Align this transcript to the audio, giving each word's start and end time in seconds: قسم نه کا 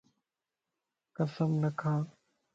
قسم 1.15 1.51
نه 1.61 1.69
کا 1.79 1.93